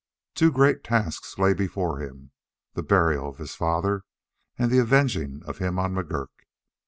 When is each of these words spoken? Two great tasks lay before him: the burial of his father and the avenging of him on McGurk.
Two 0.33 0.51
great 0.51 0.83
tasks 0.83 1.37
lay 1.37 1.53
before 1.53 1.99
him: 1.99 2.31
the 2.73 2.81
burial 2.81 3.29
of 3.29 3.37
his 3.37 3.53
father 3.53 4.01
and 4.57 4.71
the 4.71 4.79
avenging 4.79 5.43
of 5.45 5.59
him 5.59 5.77
on 5.77 5.93
McGurk. 5.93 6.47